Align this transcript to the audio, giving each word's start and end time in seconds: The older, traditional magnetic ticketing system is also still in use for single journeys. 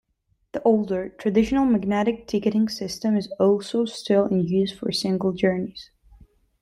The 0.53 0.63
older, 0.63 1.09
traditional 1.09 1.63
magnetic 1.63 2.25
ticketing 2.25 2.69
system 2.69 3.15
is 3.15 3.31
also 3.39 3.85
still 3.85 4.25
in 4.25 4.47
use 4.47 4.75
for 4.75 4.91
single 4.91 5.31
journeys. 5.31 5.91